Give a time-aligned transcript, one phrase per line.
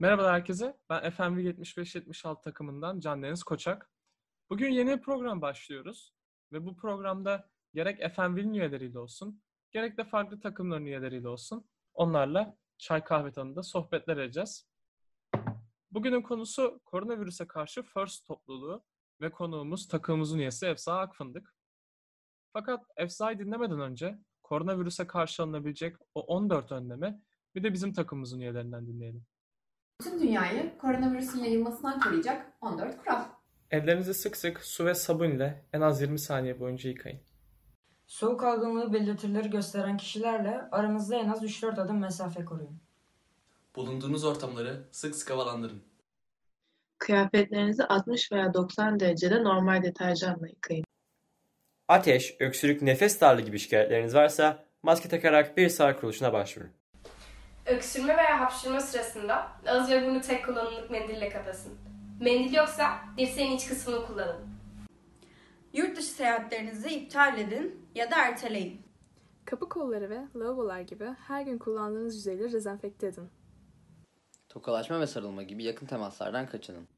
[0.00, 0.76] Merhaba herkese.
[0.90, 3.90] Ben FMV 75-76 takımından Can Deniz Koçak.
[4.50, 6.14] Bugün yeni bir program başlıyoruz.
[6.52, 13.04] Ve bu programda gerek FMV'nin üyeleriyle olsun, gerek de farklı takımların üyeleriyle olsun onlarla çay
[13.04, 14.68] kahve tadında sohbetler edeceğiz.
[15.90, 18.84] Bugünün konusu koronavirüse karşı FIRST topluluğu
[19.20, 21.54] ve konuğumuz takımımızın üyesi Efsa Akfındık.
[22.52, 27.22] Fakat Efsa'yı dinlemeden önce koronavirüse karşı alınabilecek o 14 önlemi
[27.54, 29.26] bir de bizim takımımızın üyelerinden dinleyelim.
[30.02, 33.24] Tüm dünyayı koronavirüsün yayılmasından koruyacak 14 kural.
[33.70, 37.20] Ellerinizi sık sık su ve sabun ile en az 20 saniye boyunca yıkayın.
[38.06, 42.80] Soğuk algınlığı belirtileri gösteren kişilerle aranızda en az 3-4 adım mesafe koruyun.
[43.76, 45.82] Bulunduğunuz ortamları sık sık havalandırın.
[46.98, 50.84] Kıyafetlerinizi 60 veya 90 derecede normal deterjanla yıkayın.
[51.88, 56.79] Ateş, öksürük, nefes darlığı gibi şikayetleriniz varsa maske takarak bir sağlık kuruluşuna başvurun.
[57.66, 61.78] Öksürme veya hapşırma sırasında ağız ve burnu tek kullanımlık mendille kapasın.
[62.20, 64.36] Mendil yoksa dirseğin iç kısmını kullanın.
[65.72, 68.82] Yurt dışı seyahatlerinizi iptal edin ya da erteleyin.
[69.44, 73.30] Kapı kolları ve lavabolar gibi her gün kullandığınız yüzeyleri dezenfekte edin.
[74.48, 76.88] Tokalaşma ve sarılma gibi yakın temaslardan kaçının.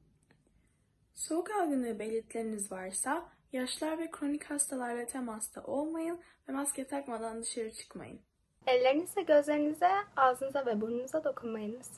[1.14, 8.20] Soğuk algınlığı belirtileriniz varsa yaşlar ve kronik hastalarla temasta olmayın ve maske takmadan dışarı çıkmayın.
[8.66, 11.90] Ellerinize, gözlerinize, ağzınıza ve burnunuza dokunmayınız.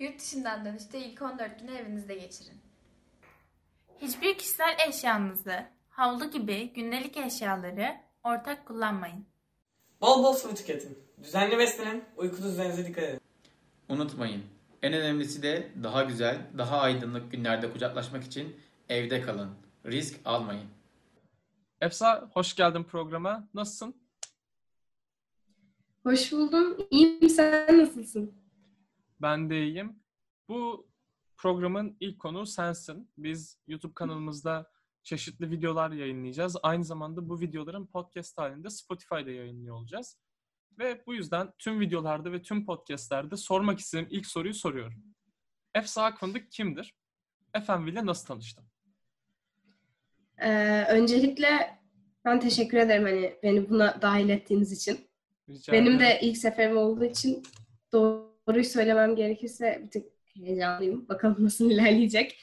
[0.00, 2.60] Yurt dışından dönüşte ilk 14 günü evinizde geçirin.
[3.98, 9.26] Hiçbir kişisel eşyanızı, havlu gibi gündelik eşyaları ortak kullanmayın.
[10.00, 10.98] Bol bol sıvı tüketin.
[11.22, 13.20] Düzenli beslenin, uyku düzeninize dikkat edin.
[13.88, 14.42] Unutmayın,
[14.82, 18.56] en önemlisi de daha güzel, daha aydınlık günlerde kucaklaşmak için
[18.88, 19.50] evde kalın.
[19.86, 20.68] Risk almayın.
[21.80, 23.48] Efsa, hoş geldin programa.
[23.54, 24.03] Nasılsın?
[26.04, 26.76] Hoş buldum.
[26.90, 27.30] İyiyim.
[27.30, 28.34] Sen nasılsın?
[29.22, 29.96] Ben de iyiyim.
[30.48, 30.88] Bu
[31.36, 33.10] programın ilk konuğu sensin.
[33.18, 34.70] Biz YouTube kanalımızda
[35.02, 36.56] çeşitli videolar yayınlayacağız.
[36.62, 40.18] Aynı zamanda bu videoların podcast halinde Spotify'da yayınlıyor olacağız.
[40.78, 45.04] Ve bu yüzden tüm videolarda ve tüm podcastlerde sormak istediğim ilk soruyu soruyorum.
[45.74, 46.94] Efsa Akfındık kimdir?
[47.66, 48.64] FMV ile nasıl tanıştın?
[50.38, 51.78] Ee, öncelikle
[52.24, 55.13] ben teşekkür ederim hani beni buna dahil ettiğiniz için.
[55.48, 56.00] Rica Benim ederim.
[56.00, 57.42] de ilk seferim olduğu için
[57.92, 61.08] doğruyu söylemem gerekirse bir tık heyecanlıyım.
[61.08, 62.40] Bakalım nasıl ilerleyecek.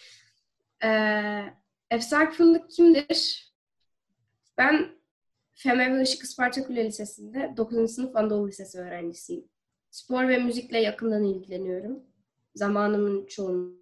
[0.84, 1.44] Ee,
[1.92, 3.52] Efsar Fındık kimdir?
[4.58, 4.90] Ben
[5.54, 7.92] FEME ve Işık Isparta Kule Lisesi'nde 9.
[7.92, 9.48] sınıf Anadolu Lisesi öğrencisiyim.
[9.92, 12.04] Spor ve müzikle yakından ilgileniyorum.
[12.56, 13.78] Zamanımın çoğunu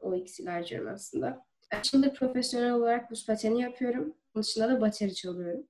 [0.00, 1.46] o ikisiyle harcıyorum aslında.
[1.82, 4.14] Şimdi profesyonel olarak buz pateni yapıyorum.
[4.34, 5.66] Onun dışında da bateri çalıyorum.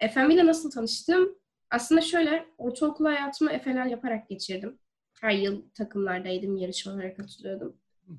[0.00, 1.38] FM ile nasıl tanıştım?
[1.70, 4.78] Aslında şöyle, ortaokul hayatımı Efe'ler yaparak geçirdim.
[5.20, 7.76] Her yıl takımlardaydım, yarışmalara katılıyordum.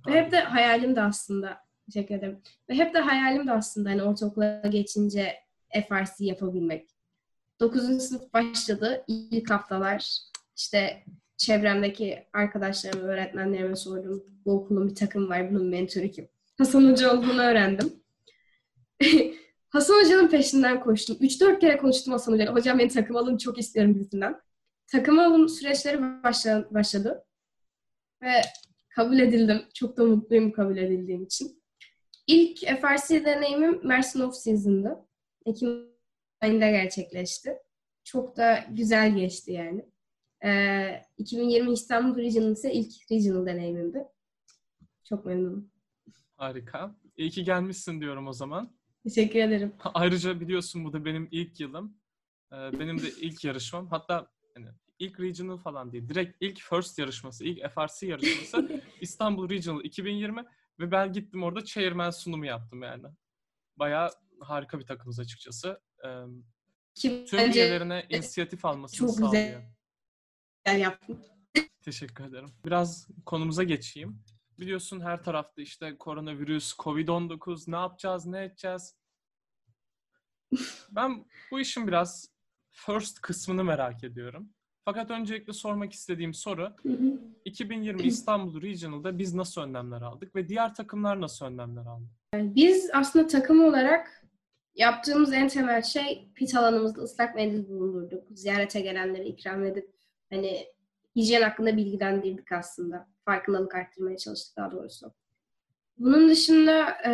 [0.08, 2.42] Ve hep de hayalim de aslında, teşekkür ederim.
[2.70, 5.34] Ve hep de hayalim de aslında hani ortaokula geçince
[5.90, 6.90] FRC yapabilmek.
[7.60, 8.02] 9.
[8.04, 9.04] sınıf başladı.
[9.08, 10.20] İlk haftalar
[10.58, 11.04] işte
[11.38, 14.24] çevremdeki arkadaşlarıma, öğretmenlerime sordum.
[14.46, 16.28] Bu okulun bir takım var, bunun mentörü kim?
[16.58, 17.94] Hasan Hoca olduğunu öğrendim.
[19.76, 21.18] Hasan Hoca'nın peşinden koştum.
[21.22, 22.54] 3-4 kere konuştum Hasan Hoca'yla.
[22.54, 24.42] Hocam beni takım alın çok istiyorum gibisinden.
[24.88, 27.26] Takım alım süreçleri başla- başladı.
[28.22, 28.42] Ve
[28.90, 29.62] kabul edildim.
[29.74, 31.64] Çok da mutluyum kabul edildiğim için.
[32.28, 35.06] İlk FRC deneyimim Mersin Off Season'dı.
[35.46, 35.88] Ekim
[36.42, 37.58] ayında gerçekleşti.
[38.04, 39.86] Çok da güzel geçti yani.
[40.46, 44.04] Ee, 2020 İstanbul Regional ise ilk regional deneyimimdi.
[45.04, 45.72] Çok memnunum.
[46.38, 46.96] Harika.
[47.18, 48.72] İyi ki gelmişsin diyorum o zaman.
[49.06, 49.74] Teşekkür ederim.
[49.94, 51.98] Ayrıca biliyorsun bu da benim ilk yılım.
[52.52, 53.88] Ee, benim de ilk yarışmam.
[53.88, 54.68] Hatta hani
[55.00, 56.10] ilk regional falan değil.
[56.10, 60.44] Direkt ilk first yarışması, ilk FRC yarışması İstanbul Regional 2020
[60.80, 63.08] ve ben gittim orada chairman sunumu yaptım yani.
[63.78, 65.82] Bayağı harika bir takımız açıkçası.
[66.06, 66.10] Ee,
[66.96, 69.32] Ki tüm üyelerine inisiyatif almasını çok sağlıyor.
[69.32, 69.62] güzel.
[70.66, 71.24] Güzel yaptın.
[71.82, 72.50] Teşekkür ederim.
[72.66, 74.24] Biraz konumuza geçeyim.
[74.60, 78.96] Biliyorsun her tarafta işte koronavirüs, Covid-19 ne yapacağız, ne edeceğiz?
[80.92, 82.30] Ben bu işin biraz
[82.72, 84.50] first kısmını merak ediyorum.
[84.86, 86.76] Fakat öncelikle sormak istediğim soru
[87.46, 92.06] 2020 İstanbul Regional'da biz nasıl önlemler aldık ve diğer takımlar nasıl önlemler aldı?
[92.34, 94.26] Biz aslında takım olarak
[94.76, 98.24] yaptığımız en temel şey pit alanımızda ıslak mendil bulundurduk.
[98.32, 99.96] Ziyarete gelenlere ikram edip
[100.30, 100.66] hani
[101.16, 103.08] hijyen hakkında bilgilendirdik aslında.
[103.26, 105.14] Farkındalık arttırmaya çalıştık daha doğrusu.
[105.98, 107.12] Bunun dışında e,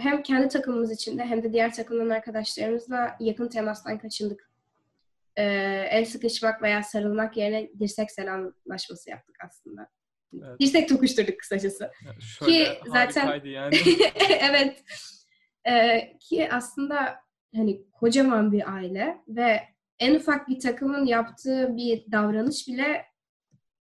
[0.00, 4.50] hem kendi takımımız içinde hem de diğer takımdan arkadaşlarımızla yakın temastan kaçındık.
[5.36, 5.44] E,
[5.90, 9.88] el sıkışmak veya sarılmak yerine dirsek selamlaşması yaptık aslında.
[10.42, 10.60] Evet.
[10.60, 11.84] Dirsek tokuşturduk kısacası.
[11.84, 13.76] Ya şöyle ki zaten yani.
[14.40, 14.84] evet
[15.66, 17.16] Ee, ki aslında
[17.54, 19.60] hani kocaman bir aile ve
[19.98, 23.04] en ufak bir takımın yaptığı bir davranış bile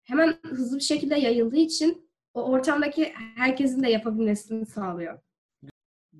[0.04, 5.18] hemen hızlı bir şekilde yayıldığı için o ortamdaki herkesin de yapabilmesini sağlıyor.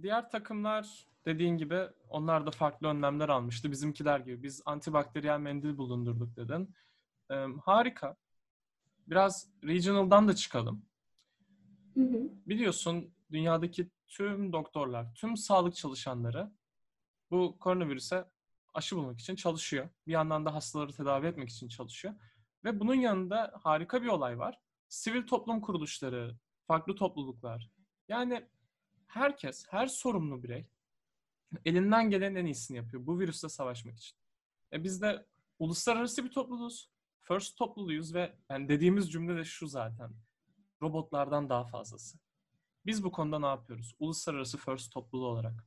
[0.03, 3.71] Diğer takımlar dediğin gibi onlar da farklı önlemler almıştı.
[3.71, 4.43] Bizimkiler gibi.
[4.43, 6.75] Biz antibakteriyel mendil bulundurduk dedin.
[7.31, 8.17] Ee, harika.
[9.07, 10.85] Biraz regional'dan da çıkalım.
[11.95, 12.31] Hı hı.
[12.47, 16.51] Biliyorsun dünyadaki tüm doktorlar, tüm sağlık çalışanları
[17.31, 18.25] bu koronavirüse
[18.75, 19.89] aşı bulmak için çalışıyor.
[20.07, 22.15] Bir yandan da hastaları tedavi etmek için çalışıyor.
[22.65, 24.59] Ve bunun yanında harika bir olay var.
[24.89, 27.71] Sivil toplum kuruluşları, farklı topluluklar.
[28.09, 28.47] Yani
[29.07, 30.67] herkes, her sorumlu birey
[31.65, 34.17] elinden gelen en iyisini yapıyor bu virüsle savaşmak için.
[34.73, 35.27] E biz de
[35.59, 36.91] uluslararası bir topluluğuz.
[37.21, 40.11] First topluluğuyuz ve yani dediğimiz cümle de şu zaten.
[40.83, 42.19] Robotlardan daha fazlası.
[42.87, 43.95] Biz bu konuda ne yapıyoruz?
[43.99, 45.65] Uluslararası First topluluğu olarak.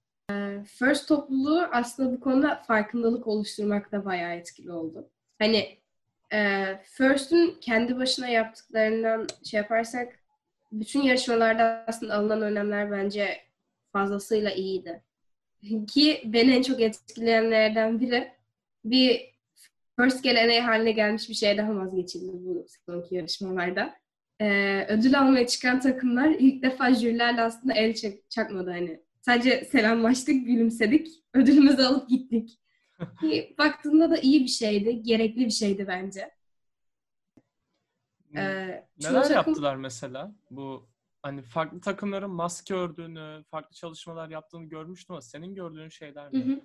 [0.65, 5.09] First topluluğu aslında bu konuda farkındalık oluşturmakta bayağı etkili oldu.
[5.39, 5.79] Hani
[6.33, 10.19] e, First'ün kendi başına yaptıklarından şey yaparsak
[10.71, 13.37] bütün yarışmalarda aslında alınan önlemler bence
[13.93, 15.03] fazlasıyla iyiydi.
[15.93, 18.31] Ki beni en çok etkileyenlerden biri
[18.85, 19.37] bir
[19.99, 23.93] first geleneği haline gelmiş bir şeyden vazgeçildi bu sonraki yarışmalarda.
[24.41, 28.99] Ee, ödül almaya çıkan takımlar ilk defa jürilerle aslında el çak- çakmadı hani.
[29.21, 32.59] Sadece selamlaştık, gülümsedik, ödülümüzü alıp gittik.
[33.21, 36.31] Ki baktığında da iyi bir şeydi, gerekli bir şeydi bence.
[38.37, 40.35] Ee, çoğu Neler takım- yaptılar mesela?
[40.51, 40.87] Bu
[41.21, 46.39] hani farklı takımların maske ördüğünü, farklı çalışmalar yaptığını görmüştüm ama senin gördüğün şeyler ne?
[46.39, 46.59] hı.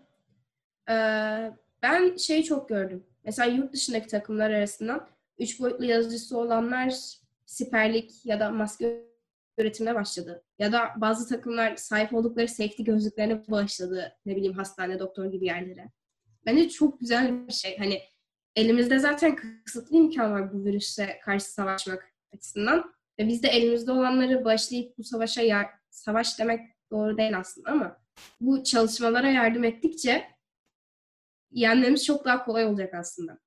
[0.93, 1.53] Ee,
[1.83, 3.05] ben şeyi çok gördüm.
[3.25, 5.09] Mesela yurt dışındaki takımlar arasından
[5.39, 6.95] üç boyutlu yazıcısı olanlar
[7.47, 9.03] siperlik ya da maske
[9.59, 10.45] üretimine başladı.
[10.59, 14.17] Ya da bazı takımlar sahip oldukları safety gözlüklerine bağışladı.
[14.27, 15.91] Ne bileyim hastane, doktor gibi yerlere.
[16.47, 17.79] Bence çok güzel bir şey.
[17.79, 18.01] Hani
[18.57, 22.95] elimizde zaten kısıtlı imkan var bu virüse karşı savaşmak açısından.
[23.19, 26.61] Ve biz de elimizde olanları başlayıp bu savaşa yar- savaş demek
[26.91, 27.97] doğru değil aslında ama
[28.41, 30.25] bu çalışmalara yardım ettikçe
[31.51, 33.39] yenmemiz çok daha kolay olacak aslında.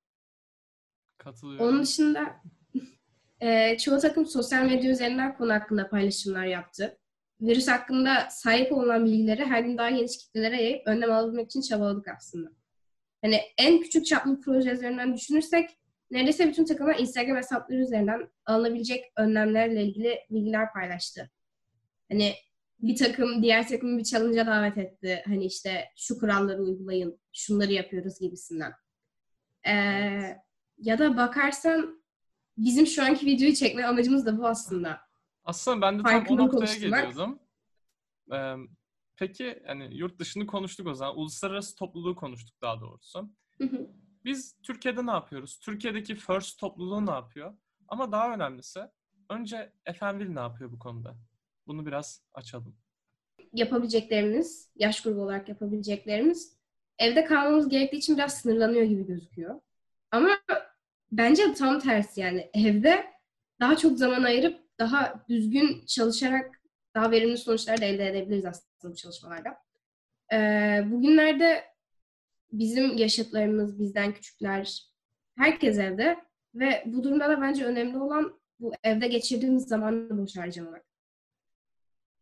[1.17, 1.65] Katılıyorum.
[1.67, 2.35] Onun dışında
[3.41, 6.97] e, çoğu takım sosyal medya üzerinden konu hakkında paylaşımlar yaptı.
[7.41, 12.07] Virüs hakkında sahip olunan bilgileri her gün daha geniş kitlelere yayıp önlem alabilmek için çabaladık
[12.07, 12.49] aslında.
[13.25, 15.69] Hani en küçük çaplı proje üzerinden düşünürsek
[16.11, 21.31] neredeyse bütün takımlar Instagram hesapları üzerinden alınabilecek önlemlerle ilgili bilgiler paylaştı.
[22.11, 22.33] Hani
[22.79, 25.23] bir takım diğer takımı bir challenge'a davet etti.
[25.25, 28.73] Hani işte şu kuralları uygulayın, şunları yapıyoruz gibisinden.
[29.67, 29.71] Ee,
[30.77, 32.03] ya da bakarsan
[32.57, 34.99] bizim şu anki videoyu çekme amacımız da bu aslında.
[35.43, 37.39] Aslında ben de tam o noktaya geliyordum.
[38.31, 38.55] Ee,
[39.17, 41.17] peki yani yurt dışını konuştuk o zaman.
[41.17, 43.29] Uluslararası topluluğu konuştuk daha doğrusu.
[43.57, 43.89] Hı hı.
[44.25, 45.59] Biz Türkiye'de ne yapıyoruz?
[45.59, 47.57] Türkiye'deki First topluluğu ne yapıyor?
[47.87, 48.79] Ama daha önemlisi
[49.29, 51.15] önce Efendim ne yapıyor bu konuda?
[51.67, 52.77] Bunu biraz açalım.
[53.53, 56.55] yapabileceklerimiz, yaş grubu olarak yapabileceklerimiz
[56.99, 59.61] evde kalmamız gerektiği için biraz sınırlanıyor gibi gözüküyor.
[60.11, 60.29] Ama
[61.11, 63.05] bence tam tersi yani evde
[63.59, 66.61] daha çok zaman ayırıp daha düzgün çalışarak
[66.95, 69.57] daha verimli sonuçlar da elde edebiliriz aslında bu çalışmalarda.
[70.33, 71.63] Ee, bugünlerde
[72.51, 74.83] bizim yaşıtlarımız, bizden küçükler,
[75.37, 76.17] herkes evde
[76.55, 80.85] ve bu durumda da bence önemli olan bu evde geçirdiğimiz zamanı boş harcamamak.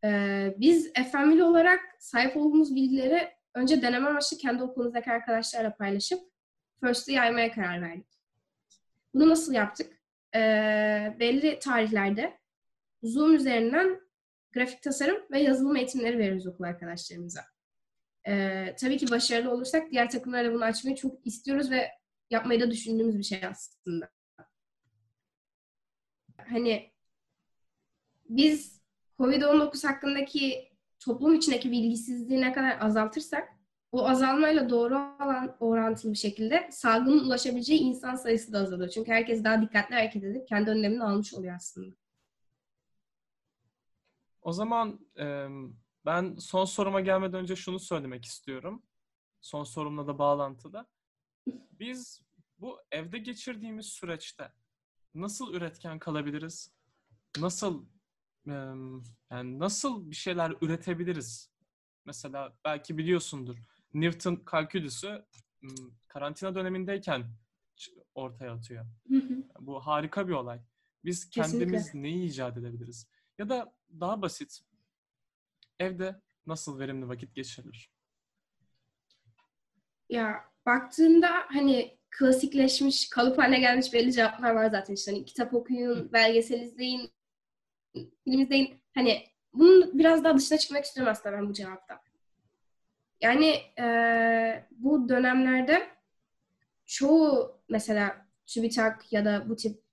[0.04, 6.20] Ee, biz FM'li olarak sahip olduğumuz bilgileri önce deneme amaçlı kendi okulumuzdaki arkadaşlarla paylaşıp
[6.84, 8.08] First'ı yaymaya karar verdik.
[9.14, 10.02] Bunu nasıl yaptık?
[10.36, 12.38] Ee, belli tarihlerde
[13.04, 14.00] Zoom üzerinden
[14.54, 17.42] grafik tasarım ve yazılım eğitimleri veriyoruz okul arkadaşlarımıza.
[18.28, 21.92] Ee, tabii ki başarılı olursak diğer takımlarla bunu açmayı çok istiyoruz ve
[22.30, 24.10] yapmayı da düşündüğümüz bir şey aslında.
[26.38, 26.92] Hani
[28.30, 28.82] biz
[29.20, 33.50] COVID-19 hakkındaki toplum içindeki bilgisizliği ne kadar azaltırsak
[33.92, 38.90] o azalmayla doğru olan orantılı bir şekilde salgının ulaşabileceği insan sayısı da azalıyor.
[38.90, 41.96] Çünkü herkes daha dikkatli hareket edip kendi önlemini almış oluyor aslında.
[44.44, 45.48] O zaman e,
[46.06, 48.84] ben son soruma gelmeden önce şunu söylemek istiyorum.
[49.42, 50.88] Son sorumla da bağlantıda.
[51.72, 52.22] Biz
[52.60, 54.52] bu evde geçirdiğimiz süreçte
[55.16, 56.74] nasıl üretken kalabiliriz?
[57.40, 57.86] Nasıl
[58.48, 58.54] e,
[59.32, 61.50] yani nasıl bir şeyler üretebiliriz?
[62.06, 63.58] Mesela belki biliyorsundur.
[63.94, 65.26] Newton kalkülüsü
[66.08, 67.26] karantina dönemindeyken
[68.16, 68.86] ortaya atıyor.
[69.60, 70.62] Bu harika bir olay.
[71.06, 71.60] Biz Kesinlikle.
[71.60, 73.08] kendimiz neyi icat edebiliriz?
[73.38, 74.60] Ya da daha basit,
[75.80, 77.90] evde nasıl verimli vakit geçirilir?
[80.10, 85.12] Ya baktığında hani klasikleşmiş, kalıp haline gelmiş belli cevaplar var zaten işte.
[85.12, 87.12] Hani kitap okuyun, belgesel izleyin,
[87.94, 88.82] film izleyin.
[88.96, 92.04] Hani bunun biraz daha dışına çıkmak istiyorum aslında ben bu cevapta.
[93.22, 95.90] Yani eee, bu dönemlerde
[96.86, 99.84] çoğu mesela TÜBİTAK ya da bu tip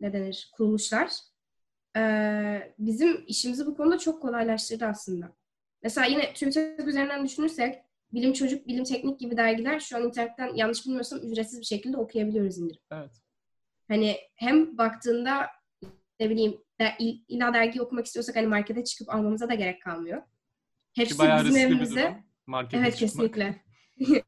[0.00, 1.31] ne denir kuruluşlar
[1.96, 5.32] eee, bizim işimizi bu konuda çok kolaylaştırdı aslında.
[5.82, 7.78] Mesela yine TÜBİTAK üzerinden düşünürsek
[8.12, 12.58] Bilim Çocuk, Bilim Teknik gibi dergiler şu an internetten yanlış bilmiyorsam ücretsiz bir şekilde okuyabiliyoruz
[12.58, 12.82] indirip.
[12.92, 13.10] Evet.
[13.88, 15.46] Hani hem baktığında
[16.20, 20.22] ne bileyim de, il- illa dergi okumak istiyorsak hani markete çıkıp almamıza da gerek kalmıyor.
[20.94, 22.24] Hepsi bizim evimize.
[22.46, 23.34] Markete evet çıkmak.
[23.34, 23.62] kesinlikle.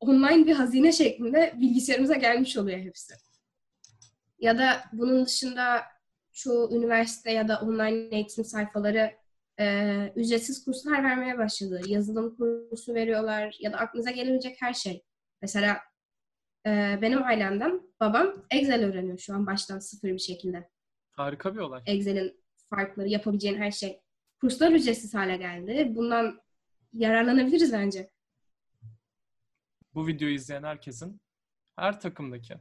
[0.00, 3.14] Online bir hazine şeklinde bilgisayarımıza gelmiş oluyor hepsi.
[4.38, 5.82] Ya da bunun dışında
[6.34, 9.14] çoğu üniversite ya da online eğitim sayfaları
[9.60, 11.80] e, ücretsiz kurslar vermeye başladı.
[11.86, 15.04] Yazılım kursu veriyorlar ya da aklınıza gelebilecek her şey.
[15.42, 15.78] Mesela
[16.66, 20.70] e, benim ailemden babam Excel öğreniyor şu an baştan sıfır bir şekilde.
[21.10, 21.82] Harika bir olay.
[21.86, 24.00] Excel'in farkları, yapabileceğin her şey.
[24.40, 25.92] Kurslar ücretsiz hale geldi.
[25.94, 26.40] Bundan
[26.92, 28.10] yararlanabiliriz bence.
[29.94, 31.20] Bu videoyu izleyen herkesin
[31.76, 32.54] her takımdaki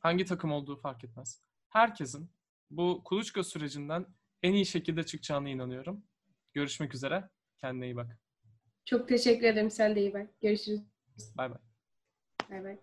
[0.00, 1.42] hangi takım olduğu fark etmez.
[1.68, 2.30] Herkesin
[2.70, 4.06] bu kuluçka sürecinden
[4.42, 6.04] en iyi şekilde çıkacağına inanıyorum.
[6.52, 7.28] Görüşmek üzere.
[7.58, 8.18] Kendine iyi bak.
[8.84, 9.70] Çok teşekkür ederim.
[9.70, 10.40] Sen de iyi bak.
[10.40, 10.80] Görüşürüz.
[11.36, 11.58] Bay bay.
[12.50, 12.78] Bay bay.